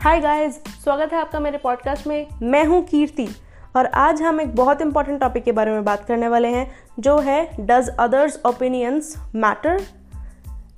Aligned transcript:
Hi 0.00 0.20
guys 0.20 0.54
स्वागत 0.84 1.12
है 1.12 1.18
आपका 1.18 1.40
मेरे 1.40 1.58
पॉडकास्ट 1.58 2.06
में। 2.06 2.26
मैं 2.42 2.64
हूँ 2.64 2.84
कीर्ति 2.84 3.28
और 3.76 3.86
आज 3.86 4.22
हम 4.22 4.40
एक 4.40 4.54
बहुत 4.54 4.80
इंपॉर्टेंट 4.80 5.20
टॉपिक 5.20 5.44
के 5.44 5.52
बारे 5.52 5.70
में 5.70 5.84
बात 5.84 6.04
करने 6.04 6.28
वाले 6.28 6.48
हैं, 6.48 6.70
जो 7.00 7.18
है 7.18 7.50
डज 7.60 7.88
अदर्स 7.88 8.40
ओपिनियंस 8.46 9.14
मैटर 9.34 9.82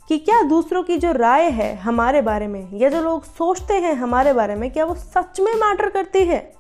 कि 0.09 0.19
क्या 0.19 0.43
दूसरों 0.43 0.83
की 0.83 0.97
जो 0.97 1.13
राय 1.13 1.51
है 1.51 1.77
हमारे 1.77 2.23
बारे 2.23 2.47
में, 2.47 2.79
या 2.79 2.89
जो 2.89 3.03
लोग 3.03 3.25
सोचते 3.25 3.75
हैं 3.75 3.95
हमारे 3.95 4.33
बारे 4.33 4.55
में, 4.55 4.71
क्या 4.71 4.85
वो 4.85 4.95
सच 4.95 5.41
में 5.41 5.55
मैटर 5.55 5.91
करती 5.91 6.25
है? 6.25 6.53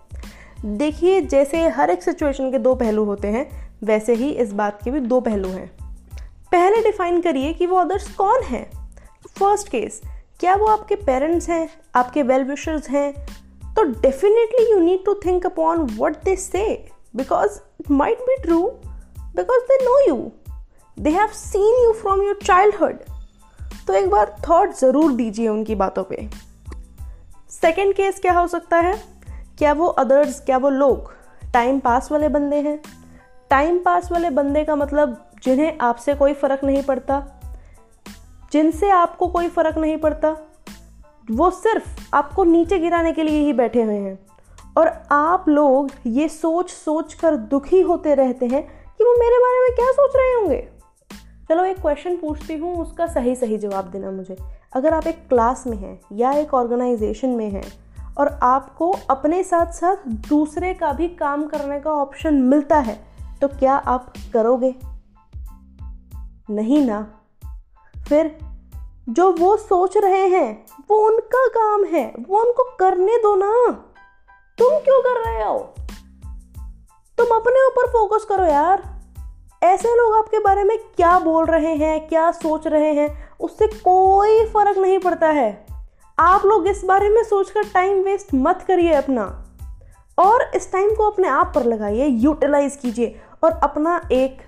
देखिए, 0.64 1.20
जैसे 1.20 1.68
हर 1.68 1.90
एक 1.90 2.02
सिचुएशन 2.02 2.50
के 2.50 2.58
दो 2.58 2.74
पहलू 2.74 3.04
होते 3.04 3.28
हैं, 3.28 3.74
वैसे 3.84 4.14
ही 4.14 4.30
इस 4.30 4.52
बात 4.52 4.82
के 4.82 4.90
भी 4.90 5.00
दो 5.00 5.20
पहलू 5.20 5.48
हैं। 5.48 5.70
पहले 6.52 6.82
डिफाइन 6.82 7.20
करिए 7.20 7.52
कि 7.52 7.66
वो 7.66 7.76
अदर्स 7.76 8.14
कौन 8.14 8.42
है। 8.42 8.70
फ़र्स्ट 9.38 9.68
केस 9.68 10.02
क्या 10.40 10.54
वो 10.54 10.66
आपके 10.66 10.94
पेरेंट्स 10.96 11.48
हैं? 11.48 11.68
आपके 11.94 12.22
वेल 12.22 12.44
विशर्स 12.44 12.88
हैं? 12.88 13.12
तो 13.74 13.82
definitely 13.82 14.70
you 14.70 14.78
need 14.80 15.04
to 15.04 15.14
think 15.14 15.46
upon 15.46 15.78
what 15.98 16.16
they 16.24 16.36
say 16.36 16.62
because 17.16 17.58
it 17.80 17.90
might 17.90 18.18
be 18.18 18.36
true 18.42 18.60
because 19.36 19.62
they 19.62 19.76
know 19.84 19.98
you 20.08 20.30
they 20.98 21.10
have 21.10 21.26
seen 21.28 21.84
you 21.84 21.92
from 21.92 22.22
your 22.22 22.38
childhood 22.44 22.98
तो 23.86 23.92
एक 23.92 24.08
बार 24.10 24.36
थॉट 24.48 24.72
ज़रूर 24.74 25.12
दीजिए 25.12 25.48
उनकी 25.48 25.74
बातों 25.74 26.04
पे। 26.04 26.28
सेकेंड 27.50 27.94
केस 27.94 28.20
क्या 28.20 28.32
हो 28.32 28.46
सकता 28.46 28.76
है? 28.76 28.94
क्या 29.58 29.72
वो 29.72 29.86
अदर्स 29.86 30.40
क्या 30.40 30.56
वो 30.56 30.70
लोग 30.70 31.12
टाइम 31.52 31.80
पास 31.80 32.10
वाले 32.12 32.28
बंदे 32.28 32.56
हैं? 32.56 32.80
टाइम 33.50 33.78
पास 33.78 34.10
वाले 34.12 34.30
बंदे 34.30 34.64
का 34.64 34.76
मतलब 34.76 35.30
जिन्हें 35.42 35.78
आपसे 35.80 36.14
कोई 36.14 36.32
फ़र्क 36.32 36.64
नहीं 36.64 36.82
पड़ता। 36.82 37.39
जिनसे 38.52 38.90
आपको 38.90 39.28
कोई 39.28 39.48
फ़र्क 39.48 39.78
नहीं 39.78 39.96
पड़ता, 39.96 40.36
वो 41.30 41.50
सिर्फ़ 41.50 42.14
आपको 42.14 42.44
नीचे 42.44 42.78
गिराने 42.78 43.12
के 43.12 43.22
लिए 43.22 43.40
ही 43.40 43.52
बैठे 43.52 43.82
हुए 43.82 43.94
हैं। 43.94 44.18
और 44.78 45.02
आप 45.12 45.48
लोग 45.48 45.90
ये 46.06 46.28
सोच 46.28 46.70
सोच 46.70 47.14
कर 47.14 47.36
दुखी 47.36 47.80
होते 47.80 48.14
रहते 48.14 48.46
हैं 48.46 48.62
कि 48.98 49.04
वो 49.04 49.12
मेरे 49.20 49.38
बारे 49.38 49.60
में 49.60 49.76
क्या 49.76 49.92
सोच 49.92 50.12
रहे 50.16 50.32
होंगे। 50.34 50.68
चलो 51.48 51.64
एक 51.64 51.80
क्वेश्चन 51.80 52.16
पूछती 52.16 52.56
हूँ, 52.56 52.76
उसका 52.76 53.06
सही 53.06 53.34
सही 53.34 53.58
जवाब 53.58 53.84
देना 53.84 54.10
मुझे। 54.10 54.36
अगर 54.72 54.94
आप 54.94 55.06
एक 55.06 55.28
क्लास 55.28 55.66
में 55.66 55.76
हैं 55.76 56.00
या 56.12 56.32
एक 56.32 56.54
ऑर्गेनाइजेशन 56.54 57.28
में 57.28 57.50
हैं 57.50 57.64
और 58.18 58.38
आपको 58.42 58.96
अपने 59.10 59.42
साथ 59.44 59.72
साथ 59.72 59.96
दूसरे 60.06 60.74
का 60.74 60.92
भी 60.92 61.08
काम 61.08 61.46
करने 61.46 61.80
का 61.80 61.90
ऑप्शन 61.90 62.34
मिलता 62.34 62.78
है 62.78 63.00
तो 63.40 63.48
क्या 63.48 63.74
आप 63.74 64.12
करोगे? 64.32 64.74
नहीं 66.50 66.86
ना। 66.86 67.19
फिर 68.10 68.38
जो 69.08 69.32
वो 69.32 69.56
सोच 69.56 69.96
रहे 69.96 70.26
हैं, 70.26 70.66
वो 70.90 70.96
उनका 71.06 71.46
काम 71.46 71.84
है, 71.84 72.14
वो 72.28 72.38
उनको 72.38 72.76
करने 72.80 73.16
दो 73.18 73.36
ना। 73.36 73.72
तुम 74.58 74.68
क्यों 74.68 75.02
कर 75.02 75.30
रहे 75.30 75.44
हो? 75.44 75.58
तुम 77.18 77.26
अपने 77.26 77.66
ऊपर 77.66 77.86
फोकस 77.86 78.24
करो 78.24 78.44
यार। 78.44 78.82
ऐसे 79.62 79.88
लोग 79.88 80.14
आपके 80.14 80.38
बारे 80.38 80.64
में 80.64 80.78
क्या 80.78 81.18
बोल 81.18 81.44
रहे 81.44 81.74
हैं, 81.74 82.08
क्या 82.08 82.30
सोच 82.30 82.66
रहे 82.66 82.92
हैं, 82.92 83.36
उससे 83.40 83.66
कोई 83.66 84.46
फ़र्क 84.46 84.78
नहीं 84.78 84.98
पड़ता 84.98 85.28
है। 85.28 85.66
आप 86.18 86.46
लोग 86.46 86.66
इस 86.66 86.84
बारे 86.84 87.08
में 87.08 87.24
सोचकर 87.24 87.62
टाइम 87.62 88.02
वेस्ट 88.02 88.28
मत 88.34 88.64
करिए 88.68 88.92
अपना। 88.92 89.44
और 90.18 90.50
इस 90.54 90.72
टाइम 90.72 90.94
को 90.94 91.10
अपने 91.10 91.28
आप 91.28 91.52
पर 91.54 91.64
लगाइए 91.64 92.06
यूटिलाइज 92.06 92.76
कीजिए 92.76 93.20
और 93.44 93.50
अपना 93.52 94.08
एक 94.12 94.38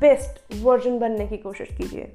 बेस्ट 0.00 0.64
वर्जन 0.64 0.98
बनने 0.98 1.26
की 1.26 1.36
कोशिश 1.36 1.68
कीजिए। 1.78 2.14